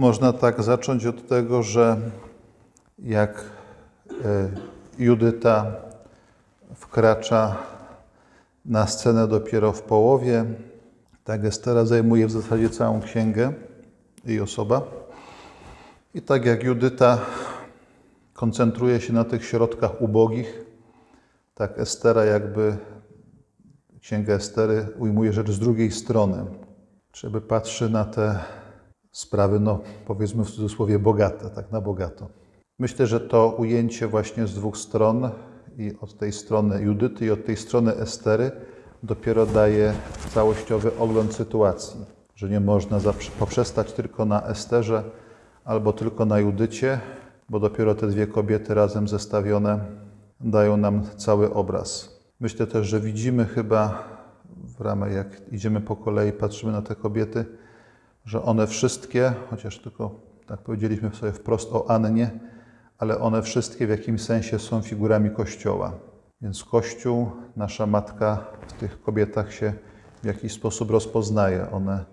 Można 0.00 0.32
tak 0.32 0.62
zacząć 0.62 1.06
od 1.06 1.28
tego, 1.28 1.62
że 1.62 1.96
jak 2.98 3.44
e, 4.24 4.50
Judyta 4.98 5.72
wkracza 6.74 7.56
na 8.64 8.86
scenę 8.86 9.28
dopiero 9.28 9.72
w 9.72 9.82
połowie, 9.82 10.44
tak 11.24 11.44
Estera 11.44 11.84
zajmuje 11.84 12.26
w 12.26 12.30
zasadzie 12.30 12.70
całą 12.70 13.00
księgę, 13.00 13.52
jej 14.24 14.40
osoba. 14.40 14.82
I 16.14 16.22
tak 16.22 16.44
jak 16.44 16.62
Judyta 16.64 17.18
koncentruje 18.34 19.00
się 19.00 19.12
na 19.12 19.24
tych 19.24 19.44
środkach 19.44 20.02
ubogich, 20.02 20.64
tak 21.54 21.78
Estera 21.78 22.24
jakby, 22.24 22.76
księga 24.00 24.34
Estery 24.34 24.86
ujmuje 24.98 25.32
rzecz 25.32 25.50
z 25.50 25.58
drugiej 25.58 25.90
strony. 25.90 26.44
Żeby 27.12 27.40
patrzy 27.40 27.90
na 27.90 28.04
te 28.04 28.38
sprawy, 29.12 29.60
no 29.60 29.80
powiedzmy 30.06 30.44
w 30.44 30.50
cudzysłowie 30.50 30.98
bogate, 30.98 31.50
tak 31.50 31.72
na 31.72 31.80
bogato. 31.80 32.28
Myślę, 32.78 33.06
że 33.06 33.20
to 33.20 33.54
ujęcie 33.58 34.08
właśnie 34.08 34.46
z 34.46 34.54
dwóch 34.54 34.76
stron, 34.76 35.30
i 35.78 35.92
od 36.00 36.16
tej 36.16 36.32
strony 36.32 36.82
Judyty, 36.82 37.26
i 37.26 37.30
od 37.30 37.44
tej 37.44 37.56
strony 37.56 37.96
Estery, 37.96 38.50
dopiero 39.02 39.46
daje 39.46 39.94
całościowy 40.34 40.98
ogląd 40.98 41.34
sytuacji, 41.34 42.00
że 42.34 42.48
nie 42.48 42.60
można 42.60 42.98
poprzestać 43.38 43.92
tylko 43.92 44.24
na 44.24 44.46
Esterze 44.46 45.04
albo 45.64 45.92
tylko 45.92 46.24
na 46.24 46.38
Judycie, 46.38 47.00
bo 47.48 47.60
dopiero 47.60 47.94
te 47.94 48.06
dwie 48.06 48.26
kobiety 48.26 48.74
razem 48.74 49.08
zestawione 49.08 49.80
dają 50.40 50.76
nam 50.76 51.02
cały 51.16 51.54
obraz. 51.54 52.20
Myślę 52.40 52.66
też, 52.66 52.86
że 52.86 53.00
widzimy 53.00 53.44
chyba 53.44 54.04
w 54.78 54.80
ramach, 54.80 55.12
jak 55.12 55.52
idziemy 55.52 55.80
po 55.80 55.96
kolei, 55.96 56.32
patrzymy 56.32 56.72
na 56.72 56.82
te 56.82 56.94
kobiety, 56.94 57.44
że 58.24 58.42
one 58.42 58.66
wszystkie, 58.66 59.32
chociaż 59.50 59.78
tylko 59.78 60.20
tak 60.46 60.60
powiedzieliśmy 60.60 61.10
sobie 61.14 61.32
wprost 61.32 61.72
o 61.72 61.90
Annie, 61.90 62.30
ale 62.98 63.20
one 63.20 63.42
wszystkie 63.42 63.86
w 63.86 63.90
jakimś 63.90 64.22
sensie 64.22 64.58
są 64.58 64.82
figurami 64.82 65.30
Kościoła. 65.30 65.92
Więc 66.40 66.64
Kościół, 66.64 67.30
nasza 67.56 67.86
matka 67.86 68.44
w 68.68 68.72
tych 68.72 69.02
kobietach 69.02 69.52
się 69.52 69.72
w 70.22 70.26
jakiś 70.26 70.52
sposób 70.52 70.90
rozpoznaje. 70.90 71.70
One 71.70 72.04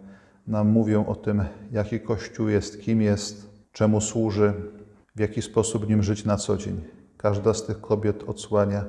nam 0.48 0.68
mówią 0.70 1.06
o 1.06 1.16
tym, 1.16 1.44
jaki 1.72 2.00
Kościół 2.00 2.50
jest, 2.50 2.82
kim 2.82 3.02
jest, 3.02 3.50
czemu 3.72 4.02
służy, 4.02 4.54
w 5.16 5.20
jaki 5.20 5.42
sposób 5.42 5.90
nim 5.90 6.04
żyć 6.04 6.26
na 6.26 6.38
co 6.38 6.58
dzień. 6.58 6.82
Każda 7.18 7.54
z 7.54 7.66
tych 7.66 7.82
kobiet 7.82 8.24
odsłania 8.24 8.86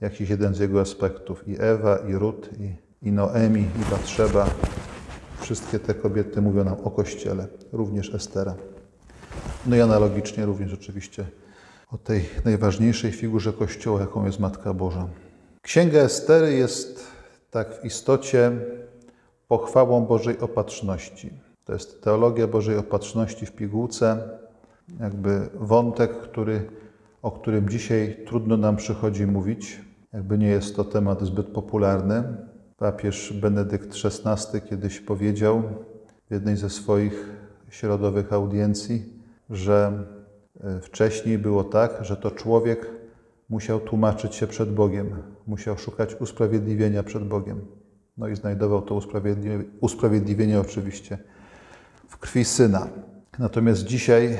jakiś 0.00 0.30
jeden 0.30 0.54
z 0.54 0.58
jego 0.58 0.80
aspektów. 0.80 1.48
I 1.48 1.56
Ewa, 1.58 1.96
i 1.96 2.12
Rut, 2.12 2.50
i, 2.60 2.74
i 3.08 3.12
Noemi, 3.12 3.60
i 3.60 3.90
Batrzeba. 3.90 4.46
Wszystkie 5.40 5.78
te 5.78 5.94
kobiety 5.94 6.42
mówią 6.42 6.64
nam 6.64 6.76
o 6.84 6.90
Kościele, 6.90 7.46
również 7.72 8.14
Estera. 8.14 8.54
No 9.66 9.76
i 9.76 9.80
analogicznie 9.80 10.46
również 10.46 10.74
oczywiście 10.74 11.24
o 11.92 11.98
tej 11.98 12.24
najważniejszej 12.44 13.12
figurze 13.12 13.52
Kościoła, 13.52 14.00
jaką 14.00 14.26
jest 14.26 14.40
Matka 14.40 14.74
Boża. 14.74 15.08
Księga 15.62 15.98
Estery 15.98 16.52
jest 16.52 17.06
tak 17.50 17.80
w 17.80 17.84
istocie 17.84 18.52
pochwałą 19.48 20.06
Bożej 20.06 20.38
opatrzności. 20.38 21.30
To 21.64 21.72
jest 21.72 22.02
teologia 22.02 22.46
Bożej 22.46 22.76
opatrzności 22.76 23.46
w 23.46 23.52
pigułce, 23.52 24.28
jakby 25.00 25.48
wątek, 25.54 26.20
który, 26.20 26.70
o 27.22 27.30
którym 27.30 27.68
dzisiaj 27.68 28.16
trudno 28.26 28.56
nam 28.56 28.76
przychodzi 28.76 29.26
mówić, 29.26 29.80
jakby 30.12 30.38
nie 30.38 30.48
jest 30.48 30.76
to 30.76 30.84
temat 30.84 31.22
zbyt 31.22 31.46
popularny. 31.46 32.22
Papież 32.78 33.32
Benedykt 33.32 33.94
XVI 34.04 34.60
kiedyś 34.60 35.00
powiedział 35.00 35.62
w 36.28 36.30
jednej 36.30 36.56
ze 36.56 36.70
swoich 36.70 37.30
środowych 37.70 38.32
audiencji, 38.32 39.12
że 39.50 40.04
e, 40.60 40.80
wcześniej 40.80 41.38
było 41.38 41.64
tak, 41.64 42.04
że 42.04 42.16
to 42.16 42.30
człowiek 42.30 42.90
musiał 43.48 43.80
tłumaczyć 43.80 44.34
się 44.34 44.46
przed 44.46 44.74
Bogiem, 44.74 45.22
musiał 45.46 45.78
szukać 45.78 46.14
usprawiedliwienia 46.20 47.02
przed 47.02 47.28
Bogiem. 47.28 47.60
No 48.18 48.28
i 48.28 48.36
znajdował 48.36 48.82
to 48.82 48.94
usprawiedliwienie, 48.94 49.64
usprawiedliwienie 49.80 50.60
oczywiście 50.60 51.18
w 52.08 52.18
krwi 52.18 52.44
syna. 52.44 52.88
Natomiast 53.38 53.84
dzisiaj 53.84 54.38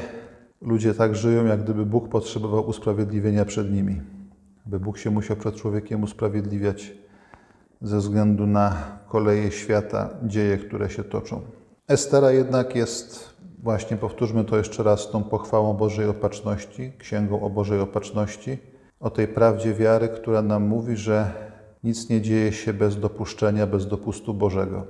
ludzie 0.62 0.94
tak 0.94 1.16
żyją, 1.16 1.46
jak 1.46 1.62
gdyby 1.62 1.86
Bóg 1.86 2.08
potrzebował 2.08 2.68
usprawiedliwienia 2.68 3.44
przed 3.44 3.72
nimi. 3.72 4.00
By 4.66 4.80
Bóg 4.80 4.98
się 4.98 5.10
musiał 5.10 5.36
przed 5.36 5.54
człowiekiem 5.54 6.02
usprawiedliwiać 6.02 6.92
ze 7.82 7.98
względu 7.98 8.46
na 8.46 8.76
koleje 9.08 9.50
świata, 9.50 10.10
dzieje, 10.22 10.58
które 10.58 10.90
się 10.90 11.04
toczą. 11.04 11.40
Estera 11.88 12.32
jednak 12.32 12.76
jest 12.76 13.38
Właśnie 13.62 13.96
powtórzmy 13.96 14.44
to 14.44 14.56
jeszcze 14.56 14.82
raz 14.82 15.10
tą 15.10 15.24
pochwałą 15.24 15.74
Bożej 15.74 16.08
Opatrzności, 16.08 16.92
księgą 16.98 17.42
o 17.42 17.50
Bożej 17.50 17.80
Opatrzności, 17.80 18.58
o 19.00 19.10
tej 19.10 19.28
prawdzie 19.28 19.74
wiary, 19.74 20.08
która 20.08 20.42
nam 20.42 20.66
mówi, 20.66 20.96
że 20.96 21.32
nic 21.84 22.08
nie 22.08 22.20
dzieje 22.20 22.52
się 22.52 22.72
bez 22.72 23.00
dopuszczenia, 23.00 23.66
bez 23.66 23.86
dopustu 23.86 24.34
Bożego. 24.34 24.86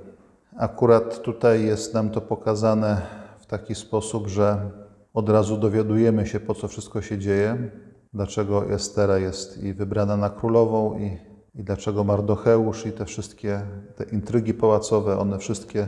Akurat 0.57 1.21
tutaj 1.21 1.65
jest 1.65 1.93
nam 1.93 2.09
to 2.09 2.21
pokazane 2.21 3.01
w 3.39 3.45
taki 3.45 3.75
sposób, 3.75 4.27
że 4.27 4.71
od 5.13 5.29
razu 5.29 5.57
dowiadujemy 5.57 6.27
się, 6.27 6.39
po 6.39 6.55
co 6.55 6.67
wszystko 6.67 7.01
się 7.01 7.17
dzieje, 7.17 7.71
dlaczego 8.13 8.71
Estera 8.71 9.17
jest 9.17 9.63
i 9.63 9.73
wybrana 9.73 10.17
na 10.17 10.29
królową, 10.29 10.99
i, 10.99 11.17
i 11.55 11.63
dlaczego 11.63 12.03
Mardocheusz, 12.03 12.85
i 12.85 12.91
te 12.91 13.05
wszystkie 13.05 13.61
te 13.95 14.03
intrygi 14.03 14.53
pałacowe, 14.53 15.19
one 15.19 15.39
wszystkie 15.39 15.87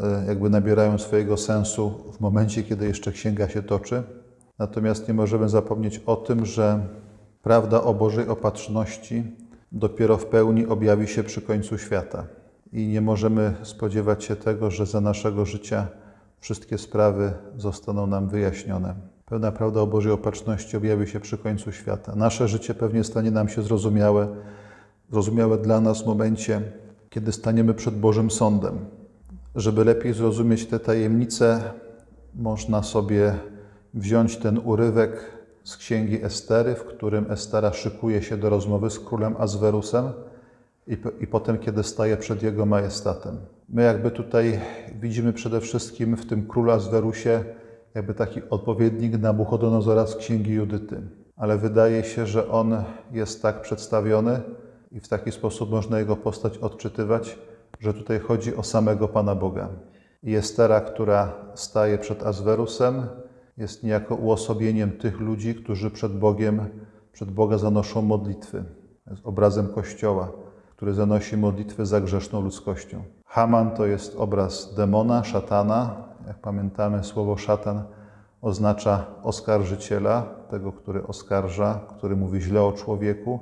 E, 0.00 0.24
jakby 0.28 0.50
nabierają 0.50 0.98
swojego 0.98 1.36
sensu 1.36 1.90
w 2.12 2.20
momencie, 2.20 2.62
kiedy 2.62 2.86
jeszcze 2.86 3.12
księga 3.12 3.48
się 3.48 3.62
toczy. 3.62 4.02
Natomiast 4.58 5.08
nie 5.08 5.14
możemy 5.14 5.48
zapomnieć 5.48 5.98
o 6.06 6.16
tym, 6.16 6.46
że 6.46 6.80
prawda 7.42 7.82
o 7.82 7.94
Bożej 7.94 8.28
opatrzności 8.28 9.36
dopiero 9.72 10.16
w 10.16 10.26
pełni 10.26 10.66
objawi 10.66 11.08
się 11.08 11.22
przy 11.22 11.42
końcu 11.42 11.78
świata. 11.78 12.26
I 12.72 12.88
nie 12.88 13.00
możemy 13.00 13.54
spodziewać 13.62 14.24
się 14.24 14.36
tego, 14.36 14.70
że 14.70 14.86
za 14.86 15.00
naszego 15.00 15.44
życia 15.44 15.86
wszystkie 16.40 16.78
sprawy 16.78 17.32
zostaną 17.56 18.06
nam 18.06 18.28
wyjaśnione. 18.28 18.94
Pełna 19.26 19.52
prawda 19.52 19.80
o 19.80 19.86
Bożej 19.86 20.12
opatrzności 20.12 20.76
objawi 20.76 21.06
się 21.06 21.20
przy 21.20 21.38
końcu 21.38 21.72
świata. 21.72 22.12
Nasze 22.16 22.48
życie 22.48 22.74
pewnie 22.74 23.04
stanie 23.04 23.30
nam 23.30 23.48
się 23.48 23.62
zrozumiałe, 23.62 24.28
zrozumiałe 25.10 25.58
dla 25.58 25.80
nas 25.80 26.02
w 26.02 26.06
momencie, 26.06 26.62
kiedy 27.10 27.32
staniemy 27.32 27.74
przed 27.74 27.94
Bożym 27.94 28.30
Sądem. 28.30 28.78
Żeby 29.54 29.84
lepiej 29.84 30.14
zrozumieć 30.14 30.66
te 30.66 30.80
tajemnice, 30.80 31.60
można 32.34 32.82
sobie 32.82 33.34
wziąć 33.94 34.36
ten 34.36 34.60
urywek 34.64 35.30
z 35.64 35.76
księgi 35.76 36.24
Estery, 36.24 36.74
w 36.74 36.84
którym 36.84 37.30
Estera 37.30 37.72
szykuje 37.72 38.22
się 38.22 38.36
do 38.36 38.50
rozmowy 38.50 38.90
z 38.90 39.00
królem 39.00 39.34
Azwerusem 39.38 40.12
i, 40.86 40.96
i 41.20 41.26
potem, 41.26 41.58
kiedy 41.58 41.82
staje 41.82 42.16
przed 42.16 42.42
jego 42.42 42.66
majestatem. 42.66 43.36
My 43.68 43.82
jakby 43.82 44.10
tutaj 44.10 44.60
widzimy 45.00 45.32
przede 45.32 45.60
wszystkim 45.60 46.16
w 46.16 46.26
tym 46.26 46.46
królu 46.46 46.70
Azwerusie 46.70 47.44
jakby 47.94 48.14
taki 48.14 48.40
odpowiednik 48.50 49.18
Nabuchodonozora 49.18 50.06
z 50.06 50.16
księgi 50.16 50.52
Judyty. 50.52 51.00
Ale 51.36 51.58
wydaje 51.58 52.04
się, 52.04 52.26
że 52.26 52.48
on 52.48 52.84
jest 53.12 53.42
tak 53.42 53.60
przedstawiony 53.60 54.40
i 54.90 55.00
w 55.00 55.08
taki 55.08 55.32
sposób 55.32 55.70
można 55.70 55.98
jego 55.98 56.16
postać 56.16 56.58
odczytywać, 56.58 57.38
że 57.80 57.94
tutaj 57.94 58.18
chodzi 58.18 58.56
o 58.56 58.62
samego 58.62 59.08
Pana 59.08 59.34
Boga. 59.34 59.68
I 60.22 60.34
Estera, 60.34 60.80
która 60.80 61.34
staje 61.54 61.98
przed 61.98 62.26
Azwerusem, 62.26 63.06
jest 63.56 63.82
niejako 63.82 64.14
uosobieniem 64.14 64.92
tych 64.92 65.20
ludzi, 65.20 65.54
którzy 65.54 65.90
przed 65.90 66.18
Bogiem, 66.18 66.68
przed 67.12 67.30
Boga 67.30 67.58
zanoszą 67.58 68.02
modlitwy. 68.02 68.64
Jest 69.10 69.26
obrazem 69.26 69.68
Kościoła, 69.68 70.32
który 70.76 70.94
zanosi 70.94 71.36
modlitwy 71.36 71.86
za 71.86 72.00
grzeszną 72.00 72.40
ludzkością. 72.40 73.02
Haman 73.24 73.70
to 73.70 73.86
jest 73.86 74.16
obraz 74.16 74.74
demona, 74.74 75.24
szatana. 75.24 76.06
Jak 76.26 76.38
pamiętamy, 76.38 77.04
słowo 77.04 77.36
szatan 77.36 77.82
oznacza 78.42 79.06
oskarżyciela, 79.22 80.22
tego, 80.50 80.72
który 80.72 81.06
oskarża, 81.06 81.80
który 81.88 82.16
mówi 82.16 82.40
źle 82.40 82.62
o 82.62 82.72
człowieku 82.72 83.40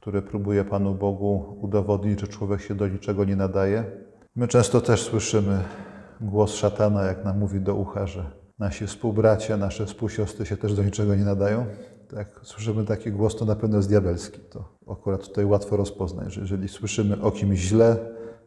które 0.00 0.22
próbuje 0.22 0.64
Panu 0.64 0.94
Bogu 0.94 1.58
udowodnić, 1.60 2.20
że 2.20 2.28
człowiek 2.28 2.60
się 2.60 2.74
do 2.74 2.88
niczego 2.88 3.24
nie 3.24 3.36
nadaje. 3.36 3.84
My 4.36 4.48
często 4.48 4.80
też 4.80 5.02
słyszymy 5.02 5.58
głos 6.20 6.54
szatana, 6.54 7.04
jak 7.04 7.24
nam 7.24 7.38
mówi 7.38 7.60
do 7.60 7.74
ucha, 7.74 8.06
że 8.06 8.24
nasi 8.58 8.86
współbracia, 8.86 9.56
nasze 9.56 9.86
współsiostry 9.86 10.46
się 10.46 10.56
też 10.56 10.74
do 10.74 10.82
niczego 10.82 11.14
nie 11.14 11.24
nadają. 11.24 11.66
Tak, 12.08 12.40
słyszymy 12.42 12.84
taki 12.84 13.12
głos, 13.12 13.36
to 13.36 13.44
na 13.44 13.56
pewno 13.56 13.76
jest 13.76 13.88
diabelski. 13.88 14.40
To 14.50 14.64
akurat 14.92 15.28
tutaj 15.28 15.44
łatwo 15.44 15.76
rozpoznać, 15.76 16.32
że 16.32 16.40
jeżeli 16.40 16.68
słyszymy 16.68 17.22
o 17.22 17.30
kimś 17.30 17.58
źle, 17.58 17.96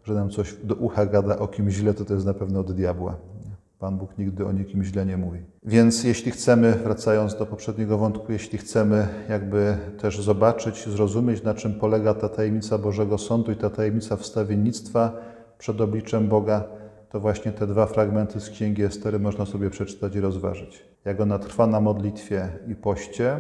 że 0.04 0.14
nam 0.14 0.30
coś 0.30 0.56
do 0.64 0.76
ucha 0.76 1.06
gada 1.06 1.40
o 1.40 1.48
kimś 1.48 1.74
źle, 1.74 1.94
to 1.94 2.06
to 2.06 2.14
jest 2.14 2.26
na 2.26 2.34
pewno 2.34 2.60
od 2.60 2.72
diabła. 2.72 3.18
Pan 3.84 3.98
Bóg 3.98 4.18
nigdy 4.18 4.46
o 4.46 4.52
nikim 4.52 4.84
źle 4.84 5.06
nie 5.06 5.18
mówi. 5.18 5.40
Więc 5.64 6.04
jeśli 6.04 6.32
chcemy, 6.32 6.72
wracając 6.72 7.36
do 7.36 7.46
poprzedniego 7.46 7.98
wątku, 7.98 8.32
jeśli 8.32 8.58
chcemy 8.58 9.08
jakby 9.30 9.78
też 9.98 10.22
zobaczyć, 10.22 10.90
zrozumieć, 10.90 11.44
na 11.44 11.54
czym 11.54 11.74
polega 11.74 12.14
ta 12.14 12.30
tajemnica 12.30 12.78
Bożego 12.78 13.18
Sądu 13.18 13.52
i 13.52 13.56
ta 13.56 13.70
tajemnica 13.70 14.16
wstawiennictwa 14.16 15.12
przed 15.58 15.82
obliczem 15.82 16.28
Boga, 16.28 16.64
to 17.10 17.20
właśnie 17.20 17.52
te 17.52 17.68
dwa 17.68 17.86
fragmenty 17.86 18.40
z 18.40 18.50
Księgi 18.50 18.84
Estery 18.84 19.20
można 19.20 19.46
sobie 19.46 19.70
przeczytać 19.70 20.16
i 20.16 20.20
rozważyć. 20.20 20.86
Jak 21.06 21.22
ona 21.22 21.40
trwa 21.40 21.68
na 21.68 21.80
modlitwie 21.80 22.50
i 22.68 22.76
poście 22.76 23.38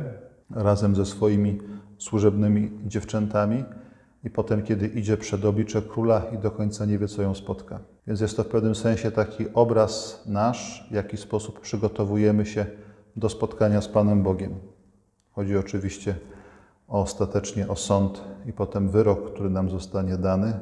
razem 0.51 0.96
ze 0.96 1.06
swoimi 1.06 1.60
służebnymi 1.98 2.72
dziewczętami 2.86 3.63
i 4.24 4.30
potem, 4.30 4.62
kiedy 4.62 4.88
idzie 4.88 5.18
przed 5.18 5.46
oblicze 5.46 5.81
króla 5.81 6.22
i 6.36 6.38
do 6.38 6.51
końca 6.51 6.86
nie 6.86 6.98
wie, 6.98 7.07
co 7.07 7.22
ją 7.22 7.36
spotka. 7.36 7.93
Więc 8.08 8.22
jest 8.22 8.38
to 8.38 8.44
w 8.44 8.48
pewnym 8.48 8.76
sensie 8.76 9.12
taki 9.12 9.46
obraz 9.54 10.24
nasz, 10.26 10.88
w 10.92 10.94
jaki 10.94 11.18
sposób 11.18 11.60
przygotowujemy 11.60 12.46
się 12.46 12.66
do 13.16 13.30
spotkania 13.30 13.82
z 13.82 13.88
Panem 13.88 14.24
Bogiem. 14.24 14.54
Chodzi 15.32 15.58
oczywiście 15.58 16.16
ostatecznie 16.88 17.68
o 17.68 17.76
sąd 17.76 18.24
i 18.46 18.54
potem 18.54 18.90
wyrok, 18.90 19.34
który 19.34 19.50
nam 19.50 19.70
zostanie 19.70 20.18
dany, 20.18 20.60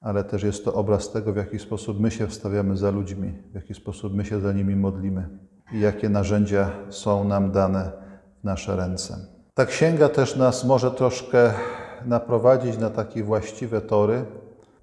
ale 0.00 0.24
też 0.24 0.42
jest 0.42 0.64
to 0.64 0.74
obraz 0.74 1.12
tego, 1.12 1.32
w 1.32 1.36
jaki 1.36 1.58
sposób 1.58 2.00
my 2.00 2.10
się 2.10 2.26
wstawiamy 2.26 2.76
za 2.76 2.90
ludźmi, 2.90 3.32
w 3.50 3.54
jaki 3.54 3.74
sposób 3.74 4.14
my 4.14 4.24
się 4.24 4.40
za 4.40 4.52
nimi 4.52 4.76
modlimy 4.76 5.28
i 5.72 5.80
jakie 5.80 6.08
narzędzia 6.08 6.70
są 6.88 7.24
nam 7.24 7.52
dane 7.52 7.92
w 8.40 8.44
nasze 8.44 8.76
ręce. 8.76 9.16
Ta 9.54 9.66
księga 9.66 10.08
też 10.08 10.36
nas 10.36 10.64
może 10.64 10.90
troszkę 10.90 11.52
naprowadzić 12.04 12.78
na 12.78 12.90
takie 12.90 13.24
właściwe 13.24 13.80
tory, 13.80 14.24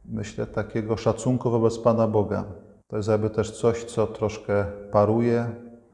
myślę, 0.10 0.48
takiego 0.48 0.98
szacunku 0.98 1.52
wobec 1.52 1.80
Pana 1.80 2.07
Boga. 2.07 2.46
To 2.88 2.98
jest 2.98 3.10
jakby 3.10 3.30
też 3.30 3.52
coś, 3.52 3.84
co 3.84 4.07
troszkę 4.07 4.66
paruje, 4.92 5.50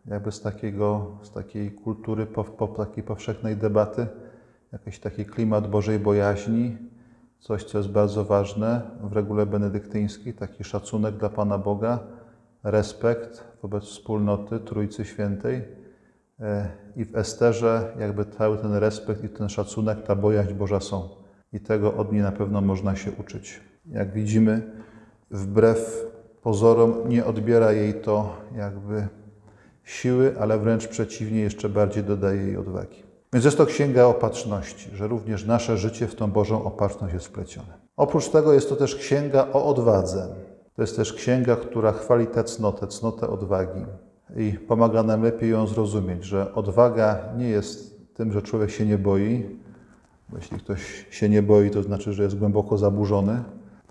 jakby 0.06 0.32
z, 0.32 0.42
takiego, 0.42 1.18
z 1.24 1.32
takiej 1.32 1.72
kultury, 1.72 2.26
po, 2.26 2.44
po, 2.44 2.68
takiej 2.68 3.04
powszechnej 3.04 3.58
debaty, 3.58 4.08
jakiś 4.72 5.00
taki 5.00 5.26
klimat 5.26 5.70
Bożej 5.70 6.00
bojaźni, 6.00 6.78
coś, 7.40 7.64
co 7.64 7.78
jest 7.78 7.90
bardzo 7.90 8.26
ważne 8.26 8.82
w 9.04 9.14
regule 9.14 9.46
benedyktyńskiej, 9.46 10.34
taki 10.34 10.64
szacunek 10.64 11.16
dla 11.16 11.30
Pana 11.30 11.58
Boga, 11.58 12.00
respekt 12.64 13.44
wobec 13.62 13.84
wspólnoty 13.84 14.60
Trójcy 14.60 15.06
Świętej. 15.06 15.64
E, 16.40 16.70
I 16.96 17.06
w 17.06 17.16
Esterze 17.16 17.94
jakby 18.00 18.26
cały 18.26 18.58
ten 18.58 18.74
respekt 18.74 19.24
i 19.24 19.30
ten 19.30 19.50
szacunek, 19.50 20.04
ta 20.04 20.16
bojaźń 20.16 20.54
Boża 20.54 20.80
są. 20.80 21.10
I 21.54 21.60
tego 21.60 21.94
od 21.94 22.12
niej 22.12 22.22
na 22.22 22.32
pewno 22.32 22.62
można 22.62 22.96
się 22.96 23.12
uczyć. 23.12 23.71
Jak 23.86 24.14
widzimy, 24.14 24.62
wbrew 25.32 26.06
pozorom 26.42 27.10
nie 27.10 27.26
odbiera 27.26 27.72
jej 27.72 27.94
to 27.94 28.36
jakby 28.56 29.08
siły, 29.84 30.36
ale 30.40 30.60
wręcz 30.60 30.88
przeciwnie, 30.88 31.40
jeszcze 31.40 31.70
bardziej 31.70 32.04
dodaje 32.04 32.42
jej 32.42 32.58
odwagi. 32.58 33.04
Więc 33.34 33.46
jest 33.46 33.58
to 33.58 33.66
księga 33.66 34.06
opatrzności, 34.06 34.90
że 34.94 35.08
również 35.08 35.46
nasze 35.46 35.78
życie 35.78 36.08
w 36.08 36.16
tą 36.16 36.32
Bożą 36.32 36.64
opatrzność 36.64 37.14
jest 37.14 37.26
wplecione. 37.26 37.74
Oprócz 37.98 38.30
tego 38.30 38.54
jest 38.54 38.70
to 38.70 38.76
też 38.76 38.96
księga 38.96 39.48
o 39.54 39.66
odwadze. 39.66 40.28
To 40.76 40.82
jest 40.82 40.96
też 40.96 41.14
księga, 41.14 41.56
która 41.56 41.92
chwali 41.92 42.28
tę 42.28 42.44
cnotę, 42.44 42.88
cnotę 42.88 43.28
odwagi 43.28 43.86
i 44.36 44.54
pomaga 44.54 45.04
nam 45.04 45.24
lepiej 45.24 45.50
ją 45.50 45.68
zrozumieć, 45.68 46.24
że 46.24 46.54
odwaga 46.54 47.20
nie 47.38 47.50
jest 47.50 48.02
tym, 48.14 48.32
że 48.32 48.42
człowiek 48.42 48.70
się 48.70 48.86
nie 48.86 48.98
boi. 48.98 49.60
Bo 50.30 50.38
jeśli 50.38 50.58
ktoś 50.58 51.06
się 51.12 51.30
nie 51.30 51.42
boi, 51.44 51.70
to 51.70 51.84
znaczy, 51.84 52.14
że 52.14 52.24
jest 52.24 52.38
głęboko 52.38 52.78
zaburzony. 52.78 53.44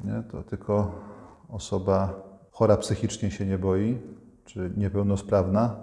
Nie? 0.05 0.23
To 0.31 0.43
tylko 0.43 0.95
osoba 1.49 2.23
chora 2.51 2.77
psychicznie 2.77 3.31
się 3.31 3.47
nie 3.47 3.59
boi, 3.59 3.99
czy 4.45 4.73
niepełnosprawna. 4.77 5.77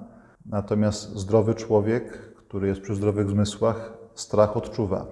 Natomiast 0.45 1.15
zdrowy 1.15 1.55
człowiek, 1.55 2.33
który 2.35 2.67
jest 2.67 2.81
przy 2.81 2.95
zdrowych 2.95 3.29
zmysłach, 3.29 3.97
strach 4.15 4.57
odczuwa. 4.57 5.05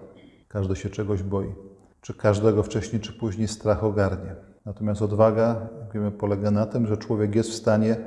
Każdy 0.48 0.75
się 0.75 0.90
czegoś 0.90 1.24
boi. 1.24 1.56
Czy 2.02 2.13
każdego 2.13 2.63
wcześniej 2.63 3.02
czy 3.02 3.13
później 3.13 3.48
strach 3.48 3.84
ogarnie. 3.84 4.36
Natomiast 4.66 5.02
odwaga, 5.02 5.69
jak 5.81 5.94
wiemy, 5.94 6.12
polega 6.12 6.51
na 6.51 6.66
tym, 6.66 6.88
że 6.88 6.98
człowiek 6.98 7.36
jest 7.36 7.50
w 7.50 7.56
stanie 7.56 7.98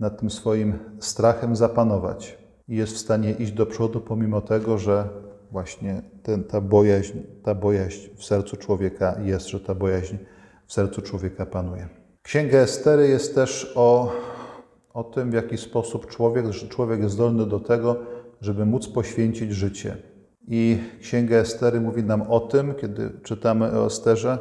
nad 0.00 0.20
tym 0.20 0.30
swoim 0.30 0.78
strachem 1.00 1.56
zapanować 1.56 2.38
i 2.68 2.76
jest 2.76 2.94
w 2.94 2.98
stanie 2.98 3.32
iść 3.32 3.52
do 3.52 3.66
przodu, 3.66 4.00
pomimo 4.00 4.40
tego, 4.40 4.78
że 4.78 5.08
właśnie 5.50 6.02
ten, 6.22 6.44
ta, 6.44 6.60
bojaźń, 6.60 7.18
ta 7.42 7.54
bojaźń 7.54 8.08
w 8.16 8.24
sercu 8.24 8.56
człowieka 8.56 9.16
jest, 9.22 9.48
że 9.48 9.60
ta 9.60 9.74
bojaźń 9.74 10.16
w 10.68 10.72
sercu 10.72 11.02
człowieka 11.02 11.46
panuje. 11.46 11.88
Księga 12.22 12.58
Estery 12.58 13.08
jest 13.08 13.34
też 13.34 13.72
o, 13.74 14.12
o 14.94 15.04
tym, 15.04 15.30
w 15.30 15.34
jaki 15.34 15.56
sposób 15.56 16.06
człowiek, 16.06 16.52
że 16.52 16.68
człowiek 16.68 17.00
jest 17.00 17.14
zdolny 17.14 17.46
do 17.46 17.60
tego, 17.60 17.96
żeby 18.40 18.66
móc 18.66 18.88
poświęcić 18.88 19.52
życie. 19.52 19.96
I 20.48 20.78
Księga 21.00 21.36
Estery 21.36 21.80
mówi 21.80 22.02
nam 22.02 22.22
o 22.22 22.40
tym, 22.40 22.74
kiedy 22.74 23.10
czytamy 23.22 23.72
o 23.72 23.86
Esterze, 23.86 24.38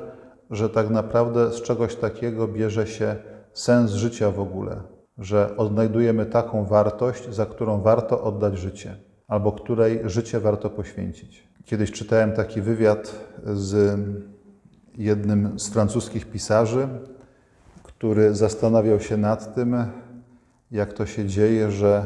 że 0.52 0.70
tak 0.70 0.90
naprawdę 0.90 1.52
z 1.52 1.62
czegoś 1.62 1.96
takiego 1.96 2.48
bierze 2.48 2.88
się 2.88 3.16
sens 3.54 3.92
życia 3.92 4.32
w 4.32 4.40
ogóle, 4.40 4.82
że 5.18 5.58
odnajdujemy 5.58 6.26
taką 6.26 6.66
wartość, 6.66 7.30
za 7.30 7.46
którą 7.46 7.82
warto 7.82 8.24
oddać 8.24 8.58
życie, 8.58 8.96
albo 9.28 9.52
której 9.52 10.00
życie 10.06 10.40
warto 10.40 10.70
poświęcić. 10.70 11.48
Kiedyś 11.66 11.92
czytałem 11.92 12.32
taki 12.32 12.62
wywiad 12.62 13.16
z 13.46 14.00
jednym 14.98 15.60
z 15.60 15.70
francuskich 15.70 16.26
pisarzy, 16.26 16.88
który 17.84 18.36
zastanawiał 18.36 19.00
się 19.00 19.18
nad 19.18 19.56
tym, 19.56 19.76
jak 20.72 20.94
to 20.94 21.06
się 21.06 21.26
dzieje, 21.26 21.72
że 21.72 22.04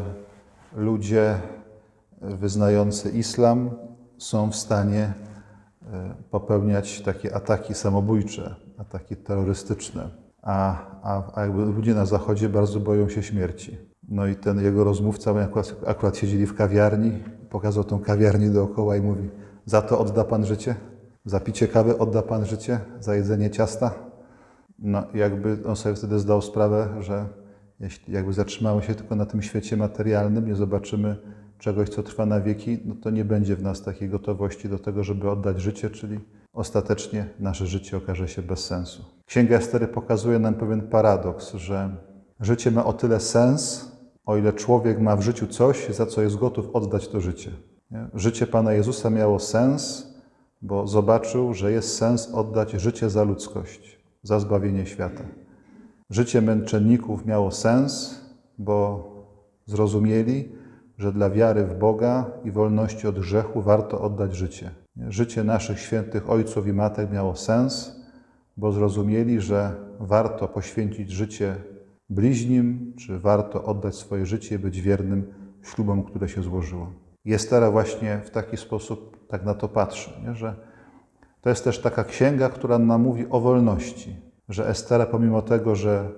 ludzie 0.76 1.36
wyznający 2.22 3.10
islam 3.10 3.70
są 4.18 4.52
w 4.52 4.56
stanie 4.56 5.14
e, 5.94 6.14
popełniać 6.32 7.02
takie 7.02 7.36
ataki 7.36 7.74
samobójcze, 7.74 8.56
ataki 8.78 9.16
terrorystyczne, 9.16 10.10
a, 10.42 10.86
a, 11.04 11.34
a 11.34 11.46
ludzie 11.46 11.94
na 11.94 12.06
Zachodzie 12.06 12.50
bardzo 12.50 12.80
boją 12.80 13.10
się 13.10 13.24
śmierci. 13.24 13.78
No 14.10 14.28
i 14.28 14.36
ten 14.36 14.64
jego 14.64 14.84
rozmówca, 14.84 15.32
akurat, 15.32 15.76
akurat 15.88 16.18
siedzieli 16.18 16.46
w 16.46 16.56
kawiarni, 16.56 17.12
pokazał 17.50 17.84
tą 17.84 18.00
kawiarnię 18.00 18.50
dookoła 18.50 18.96
i 18.96 19.02
mówi, 19.02 19.30
za 19.66 19.82
to 19.82 20.00
odda 20.00 20.24
Pan 20.24 20.46
życie? 20.46 20.76
Za 21.26 21.40
picie 21.40 21.68
kawy 21.68 21.98
odda 21.98 22.22
Pan 22.22 22.46
życie? 22.46 22.80
Za 23.00 23.16
jedzenie 23.16 23.50
ciasta? 23.50 23.92
No 24.80 25.04
jakby 25.14 25.58
on 25.68 25.76
sobie 25.76 25.96
wtedy 25.96 26.20
zdał 26.20 26.42
sprawę, 26.42 26.88
że 27.00 27.26
jeśli 27.80 28.14
jakby 28.14 28.34
zatrzymamy 28.34 28.82
się 28.82 28.96
tylko 28.96 29.16
na 29.16 29.26
tym 29.26 29.42
świecie 29.42 29.78
materialnym, 29.78 30.48
nie 30.48 30.56
zobaczymy 30.56 31.18
czegoś, 31.58 31.90
co 31.90 32.04
trwa 32.04 32.26
na 32.26 32.42
wieki, 32.42 32.80
no 32.86 32.96
to 32.96 33.10
nie 33.10 33.26
będzie 33.26 33.56
w 33.56 33.64
nas 33.64 33.82
takiej 33.82 34.10
gotowości 34.10 34.70
do 34.70 34.80
tego, 34.80 35.04
żeby 35.04 35.30
oddać 35.30 35.62
życie, 35.62 35.90
czyli 35.90 36.20
ostatecznie 36.54 37.30
nasze 37.40 37.68
życie 37.68 37.98
okaże 37.98 38.28
się 38.28 38.42
bez 38.42 38.66
sensu. 38.66 39.06
Księga 39.26 39.58
Estery 39.58 39.88
pokazuje 39.88 40.40
nam 40.40 40.54
pewien 40.54 40.82
paradoks, 40.82 41.54
że 41.54 41.96
życie 42.40 42.72
ma 42.72 42.86
o 42.86 42.94
tyle 42.94 43.20
sens, 43.20 43.92
o 44.26 44.38
ile 44.38 44.54
człowiek 44.54 45.00
ma 45.00 45.16
w 45.16 45.22
życiu 45.22 45.48
coś, 45.48 45.90
za 45.90 46.06
co 46.06 46.22
jest 46.22 46.36
gotów 46.36 46.70
oddać 46.74 47.08
to 47.08 47.22
życie. 47.22 47.52
Nie? 47.92 48.08
Życie 48.14 48.48
Pana 48.48 48.74
Jezusa 48.74 49.10
miało 49.10 49.40
sens, 49.40 50.11
bo 50.62 50.88
zobaczył, 50.88 51.54
że 51.54 51.72
jest 51.72 51.98
sens 51.98 52.30
oddać 52.34 52.72
życie 52.72 53.10
za 53.10 53.24
ludzkość, 53.24 54.00
za 54.24 54.40
zbawienie 54.40 54.86
świata. 54.86 55.24
Życie 56.10 56.42
męczenników 56.42 57.26
miało 57.26 57.52
sens, 57.52 58.22
bo 58.58 59.12
zrozumieli, 59.66 60.50
że 60.98 61.12
dla 61.12 61.30
wiary 61.30 61.66
w 61.66 61.78
Boga 61.78 62.32
i 62.44 62.52
wolności 62.52 63.08
od 63.08 63.20
grzechu 63.20 63.62
warto 63.62 64.02
oddać 64.02 64.36
życie. 64.36 64.72
Życie 65.08 65.44
naszych 65.44 65.80
świętych 65.80 66.30
ojców 66.30 66.68
i 66.68 66.74
matek 66.74 67.12
miało 67.12 67.36
sens, 67.36 68.02
bo 68.58 68.72
zrozumieli, 68.72 69.42
że 69.42 69.76
warto 70.00 70.48
poświęcić 70.48 71.10
życie 71.12 71.56
bliźnim, 72.10 72.94
czy 72.98 73.20
warto 73.20 73.64
oddać 73.64 73.96
swoje 73.96 74.26
życie 74.26 74.60
być 74.60 74.82
wiernym 74.82 75.34
ślubom, 75.62 76.04
które 76.04 76.30
się 76.30 76.44
złożyło. 76.44 76.92
Jestera 77.26 77.72
właśnie 77.72 78.22
w 78.26 78.30
taki 78.30 78.58
sposób 78.58 79.21
tak 79.32 79.46
na 79.46 79.54
to 79.54 79.68
patrzy, 79.68 80.12
nie? 80.26 80.36
że 80.36 80.56
to 81.42 81.50
jest 81.50 81.64
też 81.64 81.80
taka 81.80 82.04
księga, 82.04 82.50
która 82.50 82.80
nam 82.80 83.02
mówi 83.02 83.26
o 83.30 83.40
wolności, 83.40 84.16
że 84.50 84.68
Estera 84.68 85.06
pomimo 85.06 85.42
tego, 85.42 85.76
że 85.76 86.10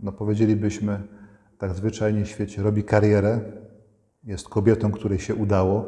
no 0.00 0.12
powiedzielibyśmy 0.12 1.02
tak 1.58 1.74
zwyczajnie 1.74 2.24
w 2.24 2.28
świecie 2.28 2.62
robi 2.62 2.84
karierę, 2.84 3.40
jest 4.24 4.48
kobietą, 4.48 4.92
której 4.92 5.18
się 5.18 5.34
udało, 5.34 5.84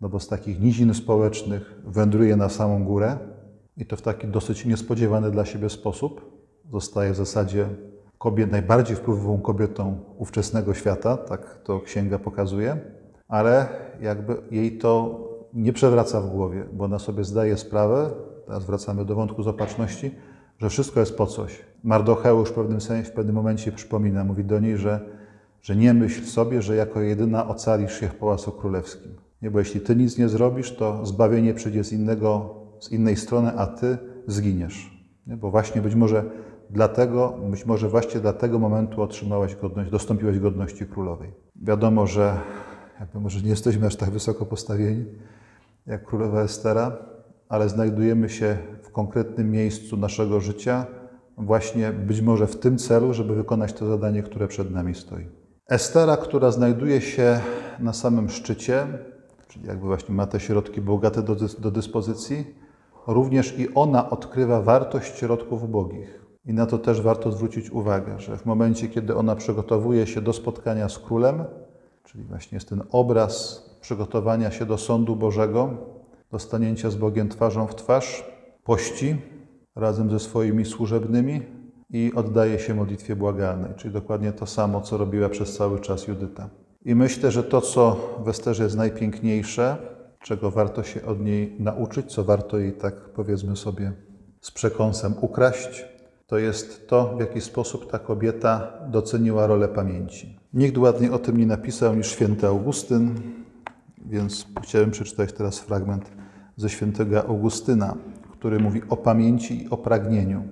no 0.00 0.08
bo 0.08 0.20
z 0.20 0.28
takich 0.28 0.60
nizin 0.60 0.94
społecznych 0.94 1.80
wędruje 1.84 2.36
na 2.36 2.48
samą 2.48 2.84
górę 2.84 3.18
i 3.76 3.86
to 3.86 3.96
w 3.96 4.02
taki 4.02 4.26
dosyć 4.26 4.64
niespodziewany 4.64 5.30
dla 5.30 5.44
siebie 5.44 5.70
sposób. 5.70 6.38
Zostaje 6.72 7.12
w 7.12 7.16
zasadzie 7.16 7.68
kobiet, 8.18 8.50
najbardziej 8.50 8.96
wpływową 8.96 9.40
kobietą 9.40 9.98
ówczesnego 10.18 10.74
świata, 10.74 11.16
tak 11.16 11.60
to 11.64 11.80
księga 11.80 12.18
pokazuje, 12.18 12.76
ale 13.28 13.68
jakby 14.00 14.36
jej 14.50 14.78
to 14.78 15.28
nie 15.54 15.72
przewraca 15.72 16.20
w 16.20 16.30
głowie, 16.30 16.64
bo 16.72 16.84
ona 16.84 16.98
sobie 16.98 17.24
zdaje 17.24 17.56
sprawę, 17.56 18.10
teraz 18.46 18.64
wracamy 18.64 19.04
do 19.04 19.14
wątku 19.14 19.42
z 19.42 19.48
opatrzności, 19.48 20.10
że 20.58 20.70
wszystko 20.70 21.00
jest 21.00 21.16
po 21.16 21.26
coś. 21.26 21.64
Mardocheusz 21.84 22.48
w 22.48 22.52
pewnym 22.52 22.80
sensie, 22.80 23.10
w 23.10 23.12
pewnym 23.12 23.34
momencie 23.34 23.72
przypomina, 23.72 24.24
mówi 24.24 24.44
do 24.44 24.60
niej, 24.60 24.76
że 24.76 25.18
że 25.62 25.76
nie 25.76 25.94
myśl 25.94 26.24
sobie, 26.24 26.62
że 26.62 26.76
jako 26.76 27.00
jedyna 27.00 27.48
ocalisz 27.48 28.00
się 28.00 28.08
w 28.08 28.14
Pałacu 28.14 28.52
Królewskim. 28.52 29.12
Nie, 29.42 29.50
bo 29.50 29.58
jeśli 29.58 29.80
ty 29.80 29.96
nic 29.96 30.18
nie 30.18 30.28
zrobisz, 30.28 30.76
to 30.76 31.06
zbawienie 31.06 31.54
przyjdzie 31.54 31.84
z, 31.84 31.92
innego, 31.92 32.54
z 32.80 32.92
innej 32.92 33.16
strony, 33.16 33.52
a 33.56 33.66
ty 33.66 33.98
zginiesz. 34.26 35.04
Nie? 35.26 35.36
Bo 35.36 35.50
właśnie 35.50 35.82
być 35.82 35.94
może 35.94 36.24
dlatego, 36.70 37.38
być 37.50 37.66
może 37.66 37.88
właśnie 37.88 38.20
dla 38.20 38.32
tego 38.32 38.58
momentu 38.58 39.02
otrzymałaś 39.02 39.56
godność, 39.56 39.90
dostąpiłaś 39.90 40.38
godności 40.38 40.86
królowej. 40.86 41.32
Wiadomo, 41.56 42.06
że 42.06 42.36
jakby 43.00 43.20
może 43.20 43.40
nie 43.40 43.50
jesteśmy 43.50 43.86
aż 43.86 43.96
tak 43.96 44.10
wysoko 44.10 44.46
postawieni 44.46 45.04
jak 45.88 46.04
królowa 46.04 46.42
Estera, 46.42 46.96
ale 47.48 47.68
znajdujemy 47.68 48.28
się 48.28 48.56
w 48.82 48.90
konkretnym 48.90 49.50
miejscu 49.50 49.96
naszego 49.96 50.40
życia, 50.40 50.86
właśnie 51.36 51.92
być 51.92 52.20
może 52.20 52.46
w 52.46 52.56
tym 52.56 52.78
celu, 52.78 53.14
żeby 53.14 53.34
wykonać 53.34 53.72
to 53.72 53.86
zadanie, 53.86 54.22
które 54.22 54.48
przed 54.48 54.70
nami 54.70 54.94
stoi. 54.94 55.26
Estera, 55.68 56.16
która 56.16 56.50
znajduje 56.50 57.00
się 57.00 57.40
na 57.78 57.92
samym 57.92 58.28
szczycie, 58.28 58.86
czyli 59.48 59.66
jakby 59.66 59.86
właśnie 59.86 60.14
ma 60.14 60.26
te 60.26 60.40
środki 60.40 60.80
bogate 60.80 61.22
do, 61.22 61.36
do 61.58 61.70
dyspozycji, 61.70 62.54
również 63.06 63.58
i 63.58 63.74
ona 63.74 64.10
odkrywa 64.10 64.62
wartość 64.62 65.18
środków 65.18 65.62
ubogich. 65.62 66.24
I 66.44 66.52
na 66.52 66.66
to 66.66 66.78
też 66.78 67.02
warto 67.02 67.32
zwrócić 67.32 67.70
uwagę, 67.70 68.20
że 68.20 68.36
w 68.36 68.46
momencie, 68.46 68.88
kiedy 68.88 69.16
ona 69.16 69.36
przygotowuje 69.36 70.06
się 70.06 70.20
do 70.20 70.32
spotkania 70.32 70.88
z 70.88 70.98
królem, 70.98 71.44
czyli 72.04 72.24
właśnie 72.24 72.56
jest 72.56 72.68
ten 72.68 72.82
obraz 72.90 73.67
przygotowania 73.80 74.50
się 74.50 74.66
do 74.66 74.78
sądu 74.78 75.16
Bożego, 75.16 75.70
do 76.30 76.38
stanięcia 76.38 76.90
z 76.90 76.96
Bogiem 76.96 77.28
twarzą 77.28 77.66
w 77.66 77.74
twarz, 77.74 78.24
pości 78.64 79.16
razem 79.76 80.10
ze 80.10 80.18
swoimi 80.18 80.64
służebnymi 80.64 81.42
i 81.90 82.12
oddaje 82.14 82.58
się 82.58 82.74
modlitwie 82.74 83.16
błagalnej, 83.16 83.74
czyli 83.76 83.94
dokładnie 83.94 84.32
to 84.32 84.46
samo, 84.46 84.80
co 84.80 84.96
robiła 84.96 85.28
przez 85.28 85.56
cały 85.56 85.80
czas 85.80 86.08
Judyta. 86.08 86.50
I 86.84 86.94
myślę, 86.94 87.30
że 87.30 87.42
to, 87.42 87.60
co 87.60 87.96
w 88.24 88.28
Esterze 88.28 88.64
jest 88.64 88.76
najpiękniejsze, 88.76 89.76
czego 90.20 90.50
warto 90.50 90.82
się 90.82 91.04
od 91.04 91.20
niej 91.20 91.56
nauczyć, 91.58 92.12
co 92.12 92.24
warto 92.24 92.58
jej 92.58 92.72
tak 92.72 92.94
powiedzmy 92.94 93.56
sobie 93.56 93.92
z 94.40 94.50
przekąsem 94.50 95.14
ukraść, 95.20 95.84
to 96.26 96.38
jest 96.38 96.88
to, 96.88 97.14
w 97.16 97.20
jaki 97.20 97.40
sposób 97.40 97.90
ta 97.90 97.98
kobieta 97.98 98.72
doceniła 98.88 99.46
rolę 99.46 99.68
pamięci. 99.68 100.38
Nikt 100.52 100.78
ładniej 100.78 101.10
o 101.10 101.18
tym 101.18 101.36
nie 101.36 101.46
napisał 101.46 101.94
niż 101.94 102.06
święty 102.10 102.46
Augustyn, 102.46 103.14
więc 104.06 104.46
chciałem 104.62 104.90
przeczytać 104.90 105.32
teraz 105.32 105.58
fragment 105.58 106.10
ze 106.56 106.68
świętego 106.68 107.26
Augustyna, 107.26 107.94
który 108.32 108.58
mówi 108.58 108.82
o 108.88 108.96
pamięci 108.96 109.64
i 109.64 109.70
o 109.70 109.76
pragnieniu. 109.76 110.42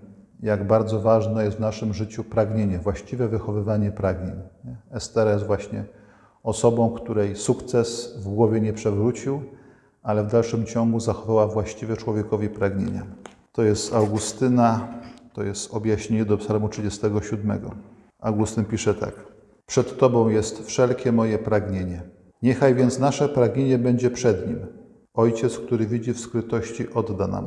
Jak 0.43 0.67
bardzo 0.67 1.01
ważne 1.01 1.45
jest 1.45 1.57
w 1.57 1.61
naszym 1.61 1.95
życiu 1.95 2.25
pragnienie, 2.25 2.79
właściwe 2.79 3.29
wychowywanie 3.29 3.91
pragnień. 3.91 4.35
nie? 4.65 4.77
Estera 4.91 5.33
jest 5.33 5.47
właśnie 5.47 5.85
osobą, 6.43 6.91
której 6.91 7.37
sukces 7.37 8.17
w 8.21 8.29
głowie 8.29 8.61
nie 8.61 8.73
przewrócił, 8.73 9.43
ale 10.03 10.25
w 10.25 10.33
dalszym 10.33 10.67
ciągu 10.67 11.01
zachowała 11.01 11.47
właściwe 11.47 11.97
człowiekowi 11.97 12.49
pragnienia. 12.49 13.07
To 13.53 13.63
jest 13.63 13.95
Augustyna, 13.95 14.89
to 15.33 15.43
jest 15.43 15.75
objaśnienie 15.75 16.25
do 16.25 16.39
Psalmu 16.39 16.69
37. 16.69 17.61
Augustyn 18.21 18.65
pisze 18.65 18.95
tak: 18.95 19.15
Przed 19.67 19.99
Tobą 19.99 20.29
jest 20.29 20.67
wszelkie 20.67 21.13
moje 21.13 21.39
pragnienie. 21.39 22.16
Niechaj 22.43 22.75
więc 22.75 22.99
nasze 22.99 23.29
pragnienie 23.29 23.79
będzie 23.79 24.11
przed 24.11 24.49
Nim. 24.49 24.67
Ojciec, 25.15 25.59
który 25.59 25.87
widzi 25.87 26.13
w 26.13 26.21
skrytości, 26.21 26.95
odda 26.95 27.27
nam. 27.27 27.47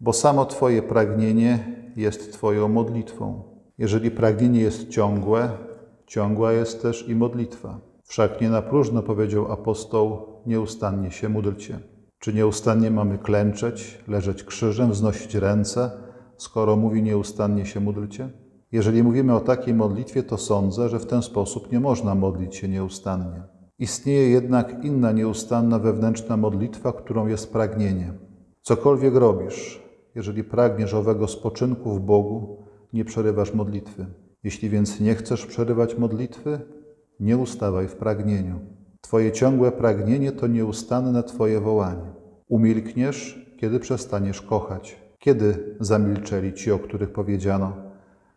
Bo 0.00 0.12
samo 0.12 0.46
Twoje 0.46 0.82
pragnienie 0.82 1.76
jest 1.96 2.32
Twoją 2.32 2.68
modlitwą. 2.68 3.42
Jeżeli 3.78 4.10
pragnienie 4.10 4.60
jest 4.60 4.88
ciągłe, 4.88 5.50
ciągła 6.06 6.52
jest 6.52 6.82
też 6.82 7.08
i 7.08 7.14
modlitwa. 7.14 7.80
Wszak 8.04 8.40
nie 8.40 8.50
na 8.50 8.62
próżno 8.62 9.02
powiedział 9.02 9.52
apostoł, 9.52 10.26
nieustannie 10.46 11.10
się 11.10 11.28
módlcie. 11.28 11.78
Czy 12.18 12.34
nieustannie 12.34 12.90
mamy 12.90 13.18
klęczeć, 13.18 13.98
leżeć 14.08 14.44
krzyżem, 14.44 14.90
wznosić 14.90 15.34
ręce, 15.34 15.90
skoro 16.36 16.76
mówi 16.76 17.02
nieustannie 17.02 17.66
się 17.66 17.80
módlcie? 17.80 18.30
Jeżeli 18.72 19.02
mówimy 19.02 19.34
o 19.34 19.40
takiej 19.40 19.74
modlitwie, 19.74 20.22
to 20.22 20.36
sądzę, 20.36 20.88
że 20.88 20.98
w 20.98 21.06
ten 21.06 21.22
sposób 21.22 21.72
nie 21.72 21.80
można 21.80 22.14
modlić 22.14 22.56
się 22.56 22.68
nieustannie. 22.68 23.57
Istnieje 23.78 24.28
jednak 24.30 24.84
inna 24.84 25.12
nieustanna 25.12 25.78
wewnętrzna 25.78 26.36
modlitwa, 26.36 26.92
którą 26.92 27.26
jest 27.26 27.52
pragnienie. 27.52 28.12
Cokolwiek 28.62 29.14
robisz, 29.14 29.82
jeżeli 30.14 30.44
pragniesz 30.44 30.94
owego 30.94 31.28
spoczynku 31.28 31.94
w 31.94 32.00
Bogu, 32.00 32.62
nie 32.92 33.04
przerywasz 33.04 33.54
modlitwy. 33.54 34.06
Jeśli 34.44 34.70
więc 34.70 35.00
nie 35.00 35.14
chcesz 35.14 35.46
przerywać 35.46 35.98
modlitwy, 35.98 36.60
nie 37.20 37.36
ustawaj 37.36 37.88
w 37.88 37.96
pragnieniu. 37.96 38.60
Twoje 39.00 39.32
ciągłe 39.32 39.72
pragnienie 39.72 40.32
to 40.32 40.46
nieustanne 40.46 41.22
Twoje 41.22 41.60
wołanie. 41.60 42.12
Umilkniesz, 42.48 43.46
kiedy 43.56 43.80
przestaniesz 43.80 44.42
kochać. 44.42 44.96
Kiedy 45.18 45.76
zamilczeli 45.80 46.52
ci, 46.52 46.72
o 46.72 46.78
których 46.78 47.10
powiedziano? 47.10 47.76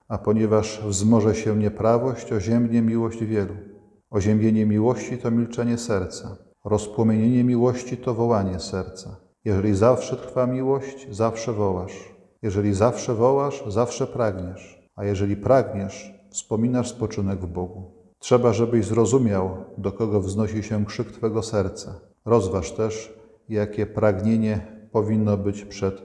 A 0.08 0.18
ponieważ 0.18 0.82
wzmoże 0.86 1.36
się 1.36 1.58
nieprawość, 1.58 2.34
oziębnie 2.34 2.82
miłość 2.82 3.24
wielu. 3.24 3.71
Oziębienie 4.12 4.66
miłości 4.66 5.18
to 5.18 5.32
milczenie 5.32 5.78
serca. 5.78 6.38
Rozpłomienienie 6.66 7.44
miłości 7.44 7.98
to 7.98 8.14
wołanie 8.14 8.60
serca. 8.60 9.16
Jeżeli 9.46 9.76
zawsze 9.76 10.16
trwa 10.16 10.48
miłość, 10.48 11.08
zawsze 11.12 11.54
wołasz. 11.54 12.16
Jeżeli 12.42 12.74
zawsze 12.74 13.16
wołasz, 13.16 13.64
zawsze 13.68 14.08
pragniesz. 14.08 14.90
A 14.96 15.06
jeżeli 15.06 15.38
pragniesz, 15.38 16.14
wspominasz 16.30 16.90
spoczynek 16.90 17.40
w 17.40 17.48
Bogu. 17.48 17.92
Trzeba, 18.20 18.54
żebyś 18.54 18.86
zrozumiał, 18.86 19.50
do 19.78 19.92
kogo 19.92 20.22
wznosi 20.22 20.64
się 20.64 20.86
krzyk 20.86 21.12
Twego 21.12 21.44
serca. 21.44 22.00
Rozważ 22.26 22.72
też, 22.72 23.14
jakie 23.50 23.86
pragnienie 23.86 24.62
powinno 24.92 25.38
być 25.38 25.66
przed, 25.66 26.02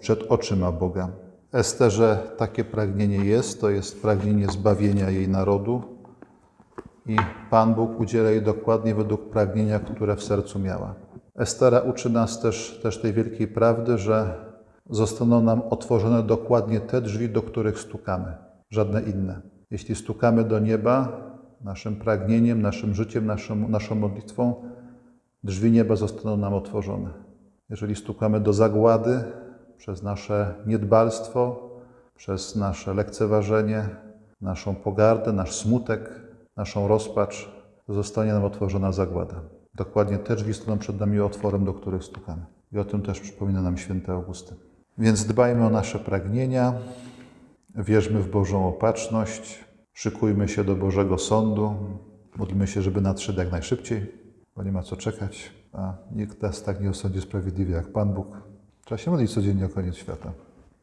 przed 0.00 0.22
oczyma 0.22 0.72
Boga. 0.72 1.12
Esterze 1.52 2.30
takie 2.36 2.64
pragnienie 2.64 3.24
jest, 3.24 3.60
to 3.60 3.70
jest 3.70 4.02
pragnienie 4.02 4.46
zbawienia 4.46 5.10
jej 5.10 5.28
narodu 5.28 5.95
i 7.06 7.16
Pan 7.50 7.74
Bóg 7.74 8.00
udziela 8.00 8.30
jej 8.30 8.42
dokładnie 8.42 8.94
według 8.94 9.30
pragnienia, 9.30 9.78
które 9.78 10.16
w 10.16 10.22
sercu 10.22 10.58
miała. 10.58 10.94
Estera 11.34 11.80
uczy 11.80 12.10
nas 12.10 12.40
też, 12.40 12.80
też 12.82 13.00
tej 13.00 13.12
wielkiej 13.12 13.48
prawdy, 13.48 13.98
że 13.98 14.34
zostaną 14.90 15.42
nam 15.42 15.62
otworzone 15.70 16.22
dokładnie 16.22 16.80
te 16.80 17.00
drzwi, 17.00 17.28
do 17.28 17.42
których 17.42 17.78
stukamy, 17.78 18.34
żadne 18.70 19.02
inne. 19.02 19.40
Jeśli 19.70 19.94
stukamy 19.94 20.44
do 20.44 20.58
nieba, 20.58 21.20
naszym 21.60 21.96
pragnieniem, 21.96 22.62
naszym 22.62 22.94
życiem, 22.94 23.26
naszą, 23.26 23.68
naszą 23.68 23.94
modlitwą, 23.94 24.54
drzwi 25.44 25.70
nieba 25.70 25.96
zostaną 25.96 26.36
nam 26.36 26.54
otworzone. 26.54 27.10
Jeżeli 27.70 27.96
stukamy 27.96 28.40
do 28.40 28.52
zagłady 28.52 29.24
przez 29.76 30.02
nasze 30.02 30.54
niedbalstwo, 30.66 31.70
przez 32.14 32.56
nasze 32.56 32.94
lekceważenie, 32.94 33.88
naszą 34.40 34.74
pogardę, 34.74 35.32
nasz 35.32 35.52
smutek, 35.52 36.25
naszą 36.56 36.88
rozpacz, 36.88 37.50
zostanie 37.88 38.32
nam 38.32 38.44
otworzona 38.44 38.92
zagłada. 38.92 39.40
Dokładnie 39.74 40.18
te 40.18 40.36
drzwi 40.36 40.54
staną 40.54 40.78
przed 40.78 41.00
nami 41.00 41.20
otworem, 41.20 41.64
do 41.64 41.74
których 41.74 42.04
stukamy. 42.04 42.46
I 42.72 42.78
o 42.78 42.84
tym 42.84 43.02
też 43.02 43.20
przypomina 43.20 43.62
nam 43.62 43.78
święty 43.78 44.12
Augustyn. 44.12 44.56
Więc 44.98 45.26
dbajmy 45.26 45.66
o 45.66 45.70
nasze 45.70 45.98
pragnienia, 45.98 46.72
wierzmy 47.74 48.20
w 48.20 48.30
Bożą 48.30 48.68
opatrzność, 48.68 49.64
szykujmy 49.92 50.48
się 50.48 50.64
do 50.64 50.76
Bożego 50.76 51.18
Sądu, 51.18 51.74
módlmy 52.36 52.66
się, 52.66 52.82
żeby 52.82 53.00
nadszedł 53.00 53.38
jak 53.38 53.52
najszybciej, 53.52 54.12
bo 54.56 54.62
nie 54.62 54.72
ma 54.72 54.82
co 54.82 54.96
czekać, 54.96 55.52
a 55.72 55.94
nikt 56.12 56.42
nas 56.42 56.62
tak 56.62 56.80
nie 56.80 56.90
osądzi 56.90 57.20
sprawiedliwie 57.20 57.74
jak 57.74 57.86
Pan 57.92 58.14
Bóg. 58.14 58.26
Trzeba 58.84 58.98
się 58.98 59.10
modlić 59.10 59.34
codziennie 59.34 59.66
o 59.66 59.68
koniec 59.68 59.96
świata, 59.96 60.32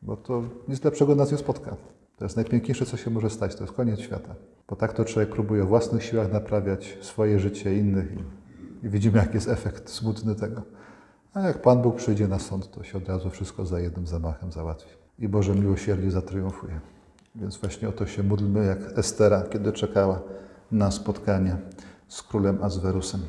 bo 0.01 0.18
to 0.18 0.44
nic 0.68 0.84
lepszego 0.84 1.15
nas 1.15 1.32
nie 1.32 1.38
spotka. 1.38 1.75
To 2.24 2.25
jest 2.25 2.36
najpiękniejsze, 2.36 2.86
co 2.86 2.98
się 2.98 3.12
może 3.12 3.30
stać, 3.30 3.56
to 3.56 3.63
jest 3.63 3.74
koniec 3.74 4.00
świata. 4.00 4.36
Bo 4.70 4.75
tak 4.75 4.94
to 4.94 5.06
człowiek 5.06 5.30
próbuje 5.30 5.63
o 5.63 5.65
własnych 5.65 6.03
siłach 6.03 6.32
naprawiać 6.32 6.98
swoje 7.01 7.39
życie 7.39 7.77
innych 7.77 8.12
i, 8.12 8.86
i 8.86 8.89
widzimy, 8.89 9.18
jaki 9.18 9.34
jest 9.34 9.48
efekt 9.48 9.89
smutny 9.89 10.36
tego. 10.36 10.62
A 11.34 11.39
jak 11.39 11.62
Pan 11.62 11.82
Bóg 11.82 11.96
przyjdzie 11.96 12.27
na 12.27 12.39
sąd, 12.39 12.72
to 12.72 12.84
się 12.84 12.98
od 12.98 13.10
razu 13.10 13.30
wszystko 13.30 13.65
za 13.65 13.80
jednym 13.80 14.08
zamachem 14.08 14.51
załatwi. 14.51 14.89
I 15.20 15.27
Boże 15.27 15.56
miłosierdzie 15.56 16.12
zatriumfuje. 16.12 16.80
Więc 17.36 17.58
właśnie 17.58 17.89
o 17.89 17.92
to 17.92 18.06
się 18.06 18.24
módlmy, 18.24 18.65
jak 18.65 18.98
Estera, 18.98 19.42
kiedy 19.42 19.72
czekała 19.72 20.22
na 20.72 20.92
spotkanie 20.92 21.58
z 22.08 22.22
królem 22.22 22.58
Azwerusem. 22.62 23.22